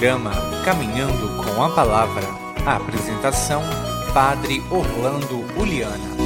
programa 0.00 0.32
Caminhando 0.64 1.28
com 1.44 1.62
a 1.62 1.68
Palavra. 1.68 2.24
A 2.64 2.76
apresentação: 2.76 3.60
Padre 4.14 4.62
Orlando 4.70 5.44
Uliana. 5.60 6.19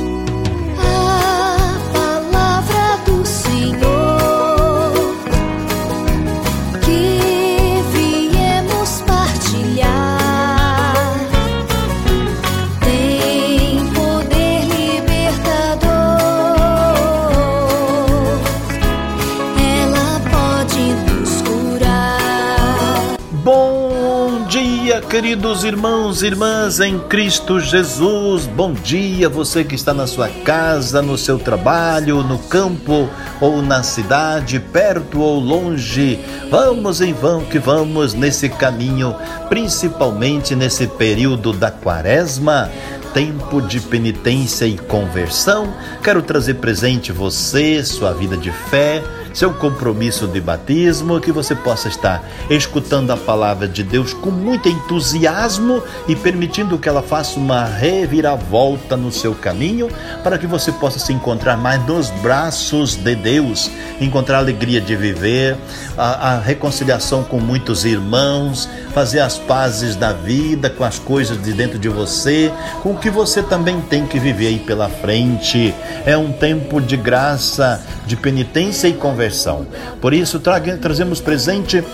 Queridos 25.04 25.64
irmãos 25.64 26.22
e 26.22 26.26
irmãs 26.26 26.80
em 26.80 26.98
Cristo 26.98 27.60
Jesus. 27.60 28.46
Bom 28.46 28.72
dia, 28.72 29.28
você 29.28 29.62
que 29.62 29.74
está 29.74 29.94
na 29.94 30.06
sua 30.06 30.28
casa, 30.28 31.00
no 31.00 31.16
seu 31.16 31.38
trabalho, 31.38 32.22
no 32.22 32.38
campo 32.38 33.08
ou 33.40 33.62
na 33.62 33.82
cidade, 33.82 34.58
perto 34.58 35.20
ou 35.20 35.38
longe. 35.38 36.18
Vamos 36.50 37.00
em 37.00 37.12
vão 37.12 37.44
que 37.44 37.58
vamos 37.58 38.14
nesse 38.14 38.48
caminho, 38.48 39.14
principalmente 39.48 40.54
nesse 40.54 40.86
período 40.86 41.52
da 41.52 41.70
Quaresma 41.70 42.70
tempo 43.14 43.62
de 43.62 43.80
penitência 43.80 44.66
e 44.66 44.76
conversão. 44.76 45.72
Quero 46.02 46.20
trazer 46.20 46.54
presente 46.54 47.12
você, 47.12 47.82
sua 47.84 48.12
vida 48.12 48.36
de 48.36 48.50
fé 48.50 49.02
seu 49.34 49.52
compromisso 49.52 50.28
de 50.28 50.40
batismo, 50.40 51.20
que 51.20 51.32
você 51.32 51.56
possa 51.56 51.88
estar 51.88 52.24
escutando 52.48 53.10
a 53.10 53.16
palavra 53.16 53.66
de 53.66 53.82
Deus 53.82 54.14
com 54.14 54.30
muito 54.30 54.68
entusiasmo 54.68 55.82
e 56.06 56.14
permitindo 56.14 56.78
que 56.78 56.88
ela 56.88 57.02
faça 57.02 57.38
uma 57.38 57.64
reviravolta 57.64 58.96
no 58.96 59.10
seu 59.10 59.34
caminho, 59.34 59.88
para 60.22 60.38
que 60.38 60.46
você 60.46 60.70
possa 60.70 61.00
se 61.00 61.12
encontrar 61.12 61.56
mais 61.56 61.84
nos 61.84 62.10
braços 62.22 62.94
de 62.94 63.16
Deus, 63.16 63.68
encontrar 64.00 64.36
a 64.36 64.40
alegria 64.40 64.80
de 64.80 64.94
viver, 64.94 65.56
a, 65.98 66.34
a 66.34 66.38
reconciliação 66.38 67.24
com 67.24 67.40
muitos 67.40 67.84
irmãos, 67.84 68.68
fazer 68.92 69.18
as 69.18 69.36
pazes 69.36 69.96
da 69.96 70.12
vida 70.12 70.70
com 70.70 70.84
as 70.84 71.00
coisas 71.00 71.42
de 71.42 71.52
dentro 71.52 71.78
de 71.78 71.88
você, 71.88 72.52
com 72.84 72.94
que 73.04 73.10
você 73.10 73.42
também 73.42 73.82
tem 73.82 74.06
que 74.06 74.18
viver 74.18 74.46
aí 74.46 74.58
pela 74.58 74.88
frente. 74.88 75.74
É 76.06 76.16
um 76.16 76.32
tempo 76.32 76.80
de 76.80 76.96
graça, 76.96 77.84
de 78.06 78.16
penitência 78.16 78.88
e 78.88 78.94
conversão. 78.94 79.66
Por 80.00 80.14
isso, 80.14 80.40
trazemos 80.80 81.20
presente 81.20 81.84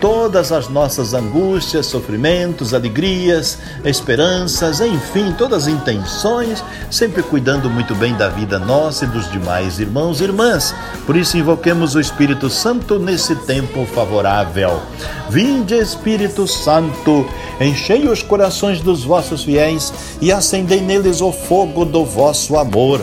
todas 0.00 0.50
as 0.50 0.68
nossas 0.68 1.12
angústias, 1.12 1.86
sofrimentos, 1.86 2.72
alegrias, 2.72 3.58
esperanças, 3.84 4.80
enfim, 4.80 5.32
todas 5.36 5.64
as 5.64 5.68
intenções, 5.68 6.64
sempre 6.90 7.22
cuidando 7.22 7.68
muito 7.68 7.94
bem 7.94 8.14
da 8.14 8.28
vida 8.28 8.58
nossa 8.58 9.04
e 9.04 9.08
dos 9.08 9.30
demais 9.30 9.78
irmãos 9.78 10.20
e 10.20 10.24
irmãs. 10.24 10.74
Por 11.06 11.16
isso, 11.16 11.36
invoquemos 11.36 11.94
o 11.94 12.00
Espírito 12.00 12.48
Santo 12.48 12.98
nesse 12.98 13.36
tempo 13.36 13.84
favorável. 13.84 14.80
Vinde, 15.28 15.74
Espírito 15.74 16.46
Santo, 16.48 17.26
enchei 17.60 18.08
os 18.08 18.22
corações 18.22 18.80
dos 18.80 19.04
vossos 19.04 19.44
fiéis 19.44 19.92
e 20.20 20.32
acendei 20.32 20.80
neles 20.80 21.20
o 21.20 21.30
fogo 21.30 21.84
do 21.84 22.04
vosso 22.04 22.56
amor. 22.56 23.02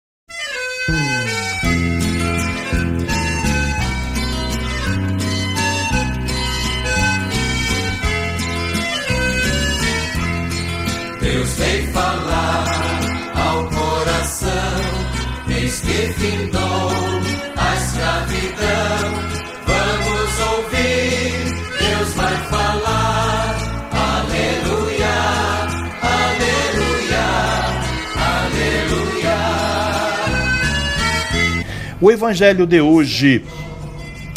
Evangelho 32.11 32.67
de 32.67 32.81
hoje, 32.81 33.41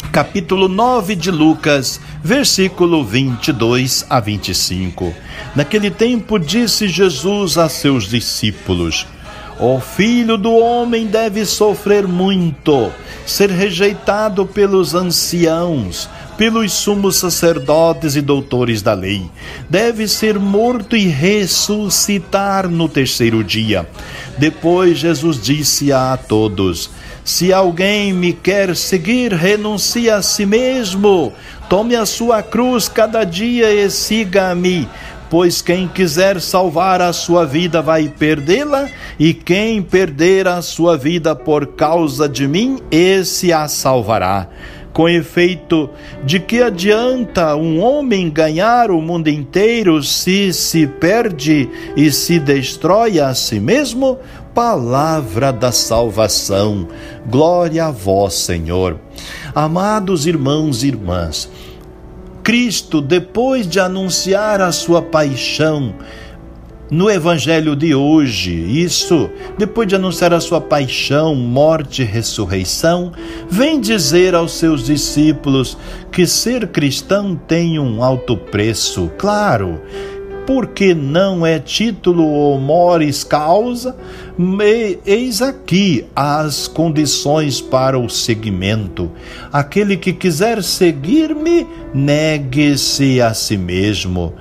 capítulo 0.09 0.69
9 0.69 1.13
de 1.13 1.29
Lucas, 1.29 1.99
versículo 2.23 3.03
22 3.03 4.05
a 4.09 4.21
25. 4.21 5.13
Naquele 5.53 5.91
tempo 5.91 6.39
disse 6.39 6.87
Jesus 6.87 7.57
a 7.57 7.67
seus 7.67 8.05
discípulos: 8.05 9.05
O 9.59 9.81
filho 9.81 10.37
do 10.37 10.55
homem 10.55 11.05
deve 11.05 11.45
sofrer 11.45 12.07
muito, 12.07 12.93
ser 13.25 13.49
rejeitado 13.49 14.45
pelos 14.45 14.95
anciãos, 14.95 16.09
pelos 16.37 16.73
sumos 16.73 17.17
sacerdotes 17.17 18.15
e 18.15 18.21
doutores 18.21 18.81
da 18.81 18.93
lei. 18.93 19.29
Deve 19.69 20.07
ser 20.07 20.39
morto 20.39 20.95
e 20.95 21.07
ressuscitar 21.07 22.69
no 22.69 22.87
terceiro 22.87 23.43
dia. 23.43 23.87
Depois 24.37 24.97
Jesus 24.97 25.41
disse 25.41 25.91
a 25.91 26.17
todos: 26.17 26.89
Se 27.23 27.53
alguém 27.53 28.13
me 28.13 28.33
quer 28.33 28.75
seguir, 28.75 29.33
renuncie 29.33 30.09
a 30.09 30.21
si 30.21 30.45
mesmo, 30.45 31.33
tome 31.69 31.95
a 31.95 32.05
sua 32.05 32.43
cruz 32.43 32.87
cada 32.87 33.23
dia 33.23 33.71
e 33.71 33.89
siga-me 33.89 34.87
pois 35.29 35.61
quem 35.61 35.87
quiser 35.87 36.39
salvar 36.39 37.01
a 37.01 37.11
sua 37.11 37.45
vida 37.45 37.81
vai 37.81 38.07
perdê-la, 38.07 38.87
e 39.19 39.33
quem 39.33 39.81
perder 39.81 40.47
a 40.47 40.61
sua 40.61 40.97
vida 40.97 41.35
por 41.35 41.67
causa 41.75 42.29
de 42.29 42.47
mim, 42.47 42.79
esse 42.91 43.51
a 43.51 43.67
salvará. 43.67 44.47
Com 44.95 45.09
efeito, 45.09 45.89
de 46.23 46.39
que 46.39 46.63
adianta 46.63 47.53
um 47.53 47.83
homem 47.83 48.29
ganhar 48.29 48.89
o 48.89 49.01
mundo 49.01 49.27
inteiro 49.27 50.01
se 50.01 50.53
se 50.53 50.87
perde 50.87 51.69
e 51.97 52.09
se 52.09 52.39
destrói 52.39 53.19
a 53.19 53.35
si 53.35 53.59
mesmo? 53.59 54.17
Palavra 54.53 55.51
da 55.51 55.69
salvação. 55.69 56.87
Glória 57.29 57.87
a 57.87 57.91
vós, 57.91 58.35
Senhor. 58.35 58.97
Amados 59.53 60.25
irmãos 60.25 60.81
e 60.81 60.87
irmãs, 60.87 61.51
Cristo, 62.41 63.01
depois 63.01 63.67
de 63.67 63.81
anunciar 63.81 64.61
a 64.61 64.71
sua 64.71 65.01
paixão, 65.01 65.93
no 66.89 67.09
evangelho 67.09 67.75
de 67.75 67.95
hoje, 67.95 68.51
isso, 68.51 69.29
depois 69.57 69.87
de 69.87 69.95
anunciar 69.95 70.33
a 70.33 70.39
sua 70.39 70.61
paixão, 70.61 71.33
morte 71.33 72.03
e 72.03 72.05
ressurreição, 72.05 73.11
vem 73.49 73.79
dizer 73.79 74.35
aos 74.35 74.53
seus 74.53 74.83
discípulos 74.83 75.77
que 76.11 76.27
ser 76.27 76.67
cristão 76.67 77.35
tem 77.35 77.79
um 77.79 78.03
alto 78.03 78.37
preço. 78.37 79.11
Claro, 79.17 79.81
porque 80.45 80.93
não 80.93 81.45
é 81.45 81.59
título 81.59 82.23
ou 82.23 82.59
mores 82.59 83.23
causa, 83.23 83.95
eis 85.05 85.41
aqui 85.41 86.05
as 86.15 86.67
condições 86.67 87.59
para 87.59 87.97
o 87.97 88.07
seguimento. 88.09 89.11
Aquele 89.51 89.97
que 89.97 90.13
quiser 90.13 90.61
seguir-me, 90.61 91.65
negue-se 91.93 93.19
a 93.21 93.33
si 93.33 93.57
mesmo, 93.57 94.33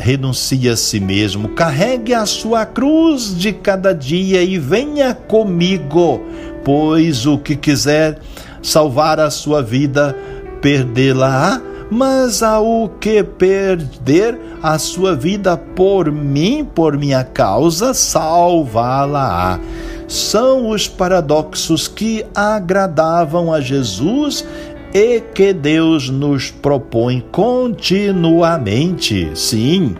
renuncie 0.00 0.68
a 0.68 0.76
si 0.76 0.98
mesmo, 0.98 1.50
carregue 1.50 2.14
a 2.14 2.24
sua 2.24 2.64
cruz 2.64 3.36
de 3.36 3.52
cada 3.52 3.94
dia 3.94 4.42
e 4.42 4.58
venha 4.58 5.14
comigo, 5.14 6.20
pois 6.64 7.26
o 7.26 7.38
que 7.38 7.54
quiser 7.54 8.18
salvar 8.62 9.20
a 9.20 9.30
sua 9.30 9.62
vida, 9.62 10.16
perdê-la-á 10.60 11.60
mas 11.90 12.40
ao 12.40 12.88
que 13.00 13.24
perder 13.24 14.38
a 14.62 14.78
sua 14.78 15.16
vida 15.16 15.56
por 15.56 16.12
mim, 16.12 16.64
por 16.64 16.96
minha 16.96 17.24
causa, 17.24 17.92
salvá-la-á. 17.92 19.58
São 20.06 20.70
os 20.70 20.86
paradoxos 20.86 21.88
que 21.88 22.24
agradavam 22.34 23.52
a 23.52 23.60
Jesus 23.60 24.44
e 24.92 25.20
que 25.20 25.52
Deus 25.52 26.08
nos 26.08 26.50
propõe 26.50 27.24
continuamente. 27.30 29.30
Sim, 29.34 29.94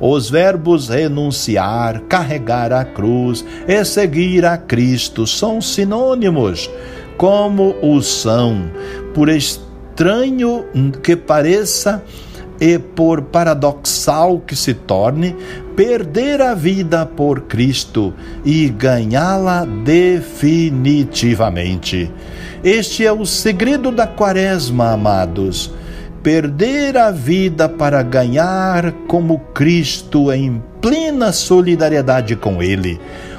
os 0.00 0.30
verbos 0.30 0.88
renunciar, 0.88 2.00
carregar 2.02 2.72
a 2.72 2.84
cruz 2.84 3.44
e 3.66 3.84
seguir 3.84 4.44
a 4.44 4.56
Cristo 4.56 5.26
são 5.26 5.60
sinônimos, 5.60 6.70
como 7.16 7.74
o 7.82 8.00
são, 8.02 8.70
por 9.14 9.28
estranho 9.28 10.64
que 11.02 11.16
pareça 11.16 12.02
e 12.60 12.78
por 12.78 13.22
paradoxal 13.22 14.38
que 14.40 14.54
se 14.56 14.74
torne, 14.74 15.34
perder 15.74 16.40
a 16.40 16.54
vida 16.54 17.04
por 17.04 17.40
Cristo 17.42 18.14
e 18.44 18.68
ganhá-la 18.68 19.64
definitivamente. 19.64 22.08
Este 22.64 23.04
é 23.04 23.12
o 23.12 23.26
segredo 23.26 23.92
da 23.92 24.06
Quaresma, 24.06 24.92
amados. 24.92 25.70
Perder 26.22 26.96
a 26.96 27.10
vida 27.10 27.68
para 27.68 28.02
ganhar 28.02 28.92
como 29.06 29.40
Cristo 29.54 30.32
em 30.32 30.62
plena 30.80 31.32
solidariedade 31.32 32.34
com 32.34 32.62
Ele. 32.62 32.98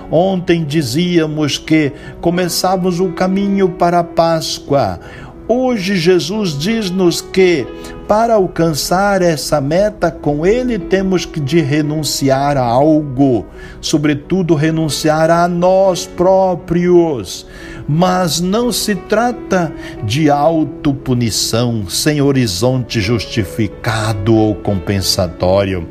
Ontem 0.10 0.64
dizíamos 0.64 1.58
que 1.58 1.92
começávamos 2.22 3.02
o 3.02 3.12
caminho 3.12 3.68
para 3.70 4.00
a 4.00 4.04
Páscoa. 4.04 5.02
Hoje 5.50 5.98
Jesus 5.98 6.58
diz-nos 6.58 7.20
que 7.20 7.68
para 8.08 8.36
alcançar 8.36 9.22
essa 9.22 9.60
meta 9.60 10.10
com 10.10 10.46
ele 10.46 10.80
temos 10.80 11.26
que 11.26 11.40
de 11.40 11.60
renunciar 11.60 12.56
a 12.56 12.64
algo, 12.64 13.46
sobretudo 13.82 14.56
renunciar 14.56 15.30
a 15.30 15.48
nós 15.48 16.06
próprios. 16.06 17.46
Mas 17.88 18.40
não 18.40 18.72
se 18.72 18.96
trata 18.96 19.74
de 20.04 20.30
autopunição 20.30 21.88
sem 21.90 22.22
horizonte 22.22 23.02
justificado 23.02 24.36
ou 24.36 24.56
compensatório. 24.56 25.88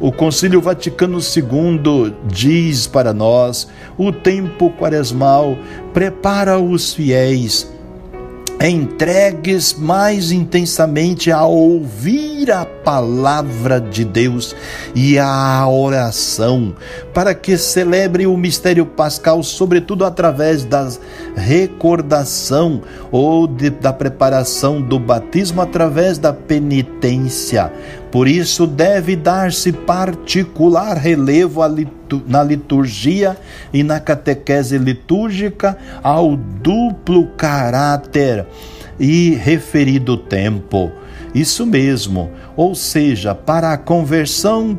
O 0.00 0.10
Concílio 0.10 0.60
Vaticano 0.60 1.18
II 1.18 2.14
diz 2.26 2.86
para 2.86 3.12
nós: 3.12 3.68
o 3.98 4.10
tempo 4.10 4.70
quaresmal 4.70 5.58
prepara 5.92 6.58
os 6.58 6.94
fiéis 6.94 7.70
entregues 8.62 9.72
mais 9.72 10.30
intensamente 10.30 11.32
a 11.32 11.44
ouvir 11.46 12.52
a 12.52 12.66
palavra 12.66 13.80
de 13.80 14.04
Deus 14.04 14.54
e 14.94 15.18
a 15.18 15.66
oração, 15.66 16.74
para 17.14 17.34
que 17.34 17.56
celebre 17.56 18.26
o 18.26 18.36
mistério 18.36 18.84
pascal, 18.84 19.42
sobretudo 19.42 20.04
através 20.04 20.64
da 20.64 20.90
recordação 21.34 22.82
ou 23.10 23.46
de, 23.46 23.70
da 23.70 23.94
preparação 23.94 24.80
do 24.82 24.98
batismo 24.98 25.62
através 25.62 26.18
da 26.18 26.32
penitência. 26.32 27.72
Por 28.10 28.26
isso, 28.26 28.66
deve 28.66 29.14
dar-se 29.14 29.72
particular 29.72 30.96
relevo 30.96 31.60
na 32.26 32.42
liturgia 32.42 33.36
e 33.72 33.82
na 33.82 34.00
catequese 34.00 34.78
litúrgica 34.78 35.78
ao 36.02 36.36
duplo 36.36 37.28
caráter 37.36 38.46
e 38.98 39.30
referido 39.34 40.16
tempo. 40.16 40.90
Isso 41.32 41.64
mesmo, 41.64 42.30
ou 42.56 42.74
seja, 42.74 43.34
para 43.34 43.72
a 43.72 43.78
conversão 43.78 44.76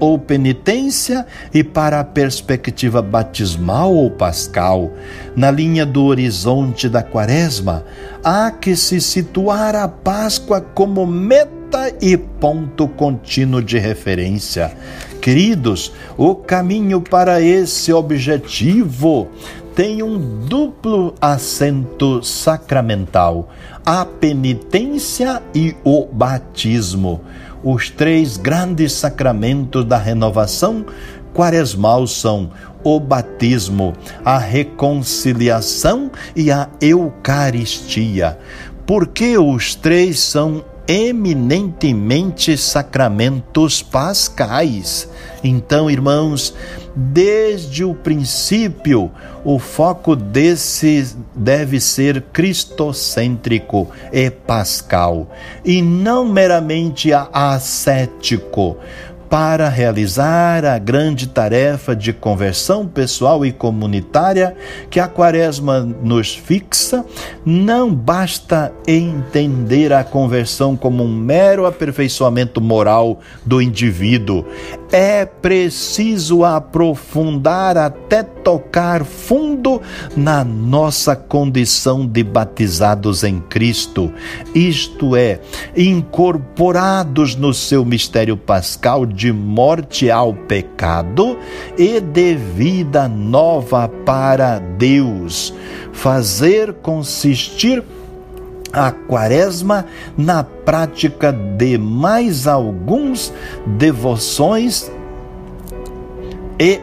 ou 0.00 0.18
penitência 0.18 1.26
e 1.52 1.62
para 1.62 2.00
a 2.00 2.04
perspectiva 2.04 3.00
batismal 3.00 3.94
ou 3.94 4.10
pascal. 4.10 4.92
Na 5.36 5.50
linha 5.50 5.86
do 5.86 6.04
horizonte 6.04 6.88
da 6.88 7.02
quaresma, 7.02 7.84
há 8.24 8.50
que 8.50 8.74
se 8.74 9.00
situar 9.00 9.74
a 9.76 9.86
Páscoa 9.86 10.60
como 10.60 11.06
meta 11.06 11.57
e 12.00 12.16
ponto 12.16 12.88
contínuo 12.88 13.62
de 13.62 13.78
referência. 13.78 14.72
Queridos, 15.20 15.92
o 16.16 16.34
caminho 16.34 17.00
para 17.00 17.40
esse 17.40 17.92
objetivo 17.92 19.28
tem 19.74 20.02
um 20.02 20.18
duplo 20.46 21.14
acento 21.20 22.22
sacramental: 22.22 23.48
a 23.84 24.04
penitência 24.04 25.42
e 25.54 25.76
o 25.84 26.06
batismo. 26.06 27.20
Os 27.62 27.90
três 27.90 28.36
grandes 28.36 28.92
sacramentos 28.92 29.84
da 29.84 29.98
renovação 29.98 30.86
quaresmal 31.34 32.06
são 32.06 32.50
o 32.82 32.98
batismo, 32.98 33.92
a 34.24 34.38
reconciliação 34.38 36.10
e 36.34 36.50
a 36.50 36.68
Eucaristia. 36.80 38.38
Porque 38.86 39.36
os 39.36 39.74
três 39.74 40.18
são 40.18 40.64
eminentemente 40.88 42.56
sacramentos 42.56 43.82
pascais. 43.82 45.06
Então, 45.44 45.90
irmãos, 45.90 46.54
desde 46.96 47.84
o 47.84 47.94
princípio, 47.94 49.10
o 49.44 49.58
foco 49.58 50.16
desse 50.16 51.14
deve 51.34 51.78
ser 51.78 52.22
cristocêntrico 52.32 53.88
e 54.10 54.30
pascal, 54.30 55.30
e 55.64 55.82
não 55.82 56.24
meramente 56.24 57.10
ascético 57.12 58.78
para 59.28 59.68
realizar 59.68 60.64
a 60.64 60.78
grande 60.78 61.28
tarefa 61.28 61.94
de 61.94 62.12
conversão 62.12 62.86
pessoal 62.86 63.44
e 63.44 63.52
comunitária 63.52 64.56
que 64.90 64.98
a 64.98 65.06
Quaresma 65.06 65.80
nos 65.80 66.34
fixa, 66.34 67.04
não 67.44 67.94
basta 67.94 68.72
entender 68.86 69.92
a 69.92 70.02
conversão 70.02 70.76
como 70.76 71.04
um 71.04 71.14
mero 71.14 71.66
aperfeiçoamento 71.66 72.60
moral 72.60 73.20
do 73.44 73.60
indivíduo. 73.60 74.46
É 74.90 75.26
preciso 75.26 76.44
aprofundar 76.44 77.76
até 77.76 78.22
tocar 78.22 79.04
fundo 79.04 79.82
na 80.16 80.42
nossa 80.42 81.14
condição 81.14 82.06
de 82.06 82.24
batizados 82.24 83.22
em 83.22 83.38
Cristo, 83.38 84.10
isto 84.54 85.14
é, 85.14 85.40
incorporados 85.76 87.36
no 87.36 87.52
seu 87.52 87.84
mistério 87.84 88.36
pascal 88.36 89.04
de 89.04 89.30
morte 89.30 90.10
ao 90.10 90.32
pecado 90.32 91.38
e 91.76 92.00
de 92.00 92.34
vida 92.34 93.06
nova 93.06 93.88
para 93.88 94.58
Deus. 94.58 95.52
Fazer 95.92 96.72
consistir 96.74 97.84
a 98.72 98.90
quaresma 98.90 99.86
na 100.16 100.44
prática 100.44 101.32
de 101.32 101.78
mais 101.78 102.46
alguns 102.46 103.32
devoções 103.66 104.90
e 106.58 106.80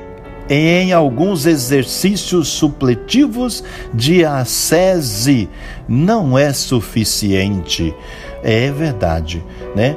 em 0.50 0.94
alguns 0.94 1.46
exercícios 1.46 2.48
supletivos 2.50 3.64
de 3.94 4.24
ascese 4.24 5.50
não 5.88 6.38
é 6.38 6.54
suficiente. 6.54 7.96
É 8.44 8.72
verdade, 8.72 9.44
né? 9.76 9.96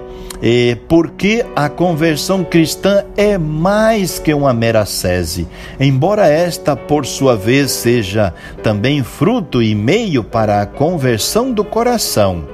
Porque 0.88 1.45
a 1.57 1.68
conversão 1.68 2.45
cristã 2.45 3.04
é 3.16 3.37
mais 3.37 4.18
que 4.18 4.33
uma 4.33 4.52
mera 4.52 4.85
sese, 4.87 5.49
embora 5.80 6.28
esta, 6.28 6.76
por 6.76 7.04
sua 7.04 7.37
vez, 7.37 7.73
seja 7.73 8.33
também 8.62 9.02
fruto 9.02 9.62
e 9.62 9.75
meio 9.75 10.23
para 10.23 10.62
a 10.62 10.66
conversão 10.66 11.52
do 11.52 11.64
coração. 11.64 12.45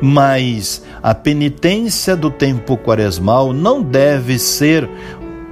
Mas 0.00 0.82
a 1.02 1.14
penitência 1.14 2.16
do 2.16 2.30
tempo 2.30 2.76
quaresmal 2.76 3.52
não 3.52 3.82
deve 3.82 4.38
ser 4.38 4.88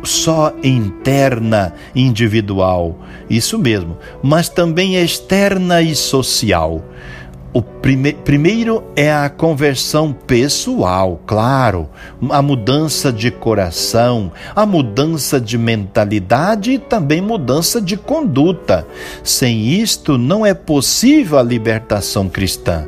só 0.02 0.52
interna, 0.62 1.75
individual, 1.95 2.97
isso 3.28 3.59
mesmo, 3.59 3.99
mas 4.23 4.49
também 4.49 4.97
externa 4.97 5.83
e 5.83 5.97
social. 5.97 6.83
O 7.57 7.63
prime 7.63 8.13
primeiro 8.13 8.85
é 8.95 9.11
a 9.11 9.31
conversão 9.31 10.13
pessoal, 10.13 11.19
claro, 11.27 11.89
a 12.29 12.43
mudança 12.43 13.11
de 13.11 13.31
coração, 13.31 14.31
a 14.55 14.67
mudança 14.67 15.41
de 15.41 15.57
mentalidade 15.57 16.73
e 16.73 16.79
também 16.79 17.23
mudança 17.23 17.81
de 17.81 17.97
conduta. 17.97 18.87
Sem 19.25 19.69
isto, 19.69 20.19
não 20.19 20.45
é 20.45 20.53
possível 20.53 21.39
a 21.39 21.43
libertação 21.43 22.29
cristã 22.29 22.87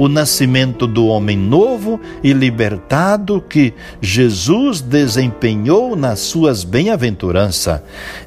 o 0.00 0.08
nascimento 0.08 0.86
do 0.86 1.04
homem 1.04 1.36
novo 1.36 2.00
e 2.24 2.32
libertado 2.32 3.38
que 3.46 3.74
Jesus 4.00 4.80
desempenhou 4.80 5.94
nas 5.94 6.20
suas 6.20 6.64
bem-aventuranças. 6.64 7.82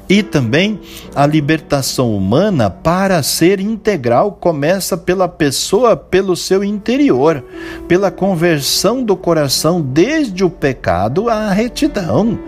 E 0.08 0.22
também 0.22 0.78
a 1.16 1.26
libertação 1.26 2.16
humana, 2.16 2.70
para 2.70 3.20
ser 3.24 3.58
integral, 3.58 4.30
começa 4.30 4.96
pela 4.96 5.26
pessoa, 5.26 5.96
pelo 5.96 6.36
seu 6.36 6.62
interior, 6.62 7.42
pela 7.88 8.08
conversão 8.08 9.02
do 9.02 9.16
coração 9.16 9.82
desde 9.82 10.44
o 10.44 10.50
pecado 10.50 11.28
à 11.28 11.50
retidão. 11.50 12.38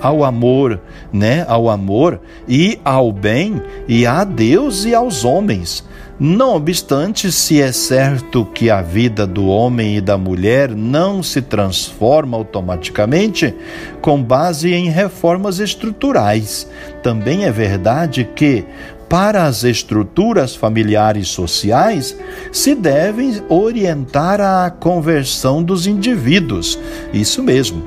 Ao 0.00 0.24
amor, 0.24 0.80
né? 1.12 1.44
Ao 1.48 1.68
amor 1.68 2.20
e 2.46 2.78
ao 2.84 3.12
bem 3.12 3.62
e 3.86 4.06
a 4.06 4.24
Deus 4.24 4.84
e 4.84 4.94
aos 4.94 5.24
homens. 5.24 5.84
Não 6.20 6.56
obstante, 6.56 7.30
se 7.30 7.62
é 7.62 7.70
certo 7.70 8.44
que 8.44 8.68
a 8.70 8.82
vida 8.82 9.24
do 9.24 9.46
homem 9.46 9.98
e 9.98 10.00
da 10.00 10.18
mulher 10.18 10.70
não 10.70 11.22
se 11.22 11.40
transforma 11.40 12.36
automaticamente 12.36 13.54
com 14.00 14.20
base 14.20 14.74
em 14.74 14.90
reformas 14.90 15.60
estruturais, 15.60 16.68
também 17.04 17.44
é 17.44 17.52
verdade 17.52 18.28
que 18.34 18.64
para 19.08 19.44
as 19.44 19.62
estruturas 19.62 20.56
familiares 20.56 21.28
sociais 21.28 22.16
se 22.52 22.74
devem 22.74 23.40
orientar 23.48 24.40
à 24.40 24.70
conversão 24.70 25.62
dos 25.62 25.86
indivíduos. 25.86 26.78
Isso 27.12 27.42
mesmo. 27.44 27.84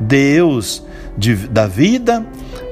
Deus 0.00 0.82
de, 1.16 1.34
da 1.34 1.66
vida 1.66 2.24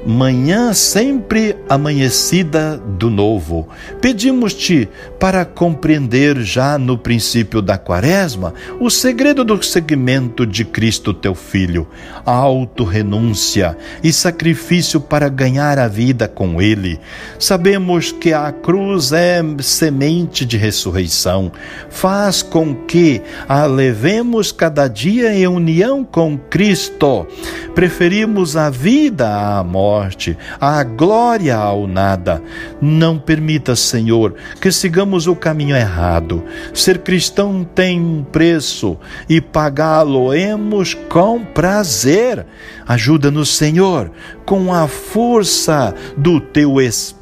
manhã 0.04 0.72
sempre 0.72 1.56
amanhecida 1.68 2.76
do 2.76 3.08
novo. 3.08 3.68
Pedimos-te 4.00 4.88
para 5.18 5.44
compreender 5.44 6.40
já 6.40 6.76
no 6.76 6.98
princípio 6.98 7.62
da 7.62 7.78
quaresma 7.78 8.52
o 8.80 8.90
segredo 8.90 9.44
do 9.44 9.62
seguimento 9.62 10.44
de 10.46 10.64
Cristo 10.64 11.14
teu 11.14 11.34
Filho, 11.34 11.86
auto-renúncia 12.26 13.76
e 14.02 14.12
sacrifício 14.12 15.00
para 15.00 15.28
ganhar 15.28 15.78
a 15.78 15.86
vida 15.86 16.26
com 16.26 16.60
Ele. 16.60 16.98
Sabemos 17.38 18.10
que 18.10 18.32
a 18.32 18.50
cruz 18.50 19.12
é 19.12 19.42
semente 19.60 20.44
de 20.44 20.56
ressurreição. 20.56 21.52
Faz 21.88 22.42
com 22.42 22.74
que 22.74 23.22
a 23.48 23.66
levemos 23.66 24.50
cada 24.50 24.88
dia 24.88 25.32
em 25.34 25.46
união 25.46 26.04
com 26.04 26.36
Cristo. 26.36 27.26
Preferimos 27.74 28.56
a 28.56 28.68
vida 28.68 29.58
à 29.58 29.62
morte 29.62 29.91
morte, 29.92 30.38
a 30.58 30.82
glória 30.82 31.54
ao 31.54 31.86
nada. 31.86 32.42
Não 32.80 33.18
permita, 33.18 33.76
Senhor, 33.76 34.34
que 34.58 34.72
sigamos 34.72 35.26
o 35.26 35.36
caminho 35.36 35.76
errado. 35.76 36.42
Ser 36.72 36.98
cristão 36.98 37.62
tem 37.62 38.00
um 38.00 38.24
preço 38.24 38.96
e 39.28 39.38
pagá-lo-emos 39.38 40.94
com 40.94 41.44
prazer. 41.44 42.46
Ajuda-nos, 42.86 43.50
Senhor, 43.50 44.10
com 44.46 44.72
a 44.72 44.88
força 44.88 45.94
do 46.16 46.40
teu 46.40 46.80
Espírito 46.80 47.21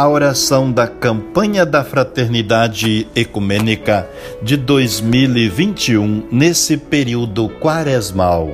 a 0.00 0.08
oração 0.08 0.72
da 0.72 0.86
campanha 0.86 1.66
da 1.66 1.84
Fraternidade 1.84 3.06
Ecumênica 3.14 4.08
de 4.42 4.56
2021, 4.56 6.26
nesse 6.32 6.78
período 6.78 7.50
quaresmal. 7.60 8.50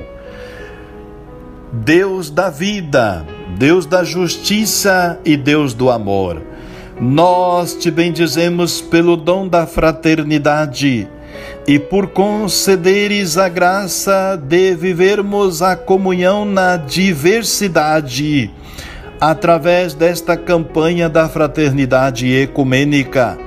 Deus 1.71 2.29
da 2.29 2.49
vida, 2.49 3.25
Deus 3.57 3.85
da 3.85 4.03
justiça 4.03 5.17
e 5.23 5.37
Deus 5.37 5.73
do 5.73 5.89
amor. 5.89 6.41
Nós 6.99 7.75
te 7.75 7.89
bendizemos 7.89 8.81
pelo 8.81 9.15
dom 9.15 9.47
da 9.47 9.65
fraternidade 9.65 11.07
e 11.65 11.79
por 11.79 12.07
concederes 12.07 13.37
a 13.37 13.47
graça 13.47 14.35
de 14.35 14.75
vivermos 14.75 15.61
a 15.61 15.77
comunhão 15.77 16.43
na 16.43 16.75
diversidade, 16.75 18.51
através 19.19 19.93
desta 19.93 20.37
campanha 20.37 21.09
da 21.09 21.27
fraternidade 21.27 22.31
ecumênica. 22.31 23.37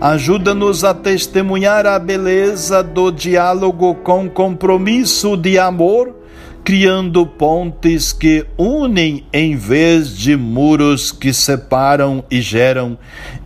Ajuda-nos 0.00 0.84
a 0.84 0.92
testemunhar 0.92 1.86
a 1.86 1.98
beleza 1.98 2.82
do 2.82 3.10
diálogo 3.10 3.94
com 3.96 4.28
compromisso 4.28 5.36
de 5.36 5.58
amor 5.58 6.24
criando 6.64 7.26
pontes 7.26 8.10
que 8.14 8.46
unem 8.56 9.26
em 9.30 9.54
vez 9.54 10.16
de 10.16 10.34
muros 10.34 11.12
que 11.12 11.30
separam 11.30 12.24
e 12.30 12.40
geram 12.40 12.96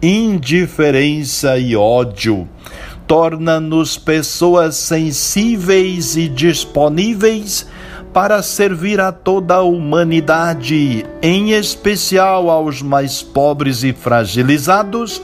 indiferença 0.00 1.58
e 1.58 1.74
ódio. 1.74 2.48
Torna-nos 3.08 3.98
pessoas 3.98 4.76
sensíveis 4.76 6.16
e 6.16 6.28
disponíveis 6.28 7.66
para 8.12 8.42
servir 8.42 9.00
a 9.00 9.12
toda 9.12 9.56
a 9.56 9.62
humanidade, 9.62 11.04
em 11.22 11.52
especial 11.52 12.50
aos 12.50 12.82
mais 12.82 13.22
pobres 13.22 13.82
e 13.82 13.92
fragilizados 13.92 15.20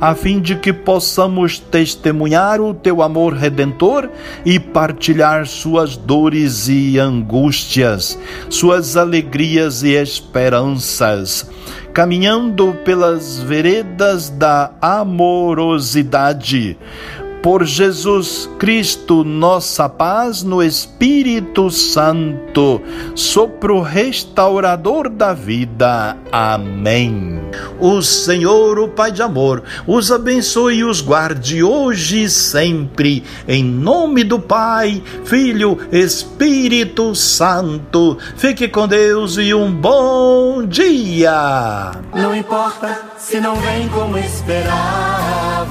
a 0.00 0.14
fim 0.14 0.40
de 0.40 0.56
que 0.56 0.72
possamos 0.72 1.58
testemunhar 1.58 2.58
o 2.60 2.72
teu 2.72 3.02
amor 3.02 3.34
redentor 3.34 4.08
e 4.46 4.58
partilhar 4.58 5.46
suas 5.46 5.94
dores 5.94 6.68
e 6.68 6.98
angústias, 6.98 8.18
suas 8.48 8.96
alegrias 8.96 9.82
e 9.82 9.90
esperanças, 9.90 11.50
caminhando 11.92 12.72
pelas 12.82 13.40
veredas 13.40 14.30
da 14.30 14.70
amorosidade 14.80 16.78
por 17.42 17.64
Jesus 17.64 18.48
Cristo, 18.58 19.24
nossa 19.24 19.88
paz 19.88 20.42
no 20.42 20.62
Espírito 20.62 21.70
Santo, 21.70 22.82
sopro 23.14 23.80
restaurador 23.80 25.08
da 25.08 25.32
vida. 25.32 26.16
Amém. 26.30 27.40
O 27.78 28.02
Senhor, 28.02 28.78
o 28.78 28.88
Pai 28.88 29.10
de 29.10 29.22
amor, 29.22 29.62
os 29.86 30.12
abençoe 30.12 30.76
e 30.76 30.84
os 30.84 31.00
guarde 31.00 31.62
hoje 31.62 32.24
e 32.24 32.30
sempre, 32.30 33.24
em 33.48 33.64
nome 33.64 34.22
do 34.22 34.38
Pai, 34.38 35.02
Filho, 35.24 35.78
Espírito 35.90 37.14
Santo. 37.14 38.18
Fique 38.36 38.68
com 38.68 38.86
Deus 38.86 39.38
e 39.38 39.54
um 39.54 39.72
bom 39.72 40.66
dia. 40.66 41.92
Não 42.14 42.34
importa 42.34 43.00
se 43.16 43.40
não 43.40 43.56
vem 43.56 43.88
como 43.88 44.18
esperava 44.18 45.70